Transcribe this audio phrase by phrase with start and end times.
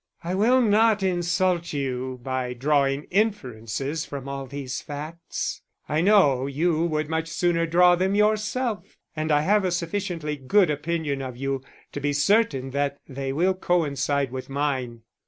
[0.31, 6.85] __I will not insult you by drawing inferences from all these facts: I know you
[6.87, 11.61] would much sooner draw them yourself, and I have a sufficiently good opinion of you
[11.91, 15.03] to be certain that they will coincide with mine.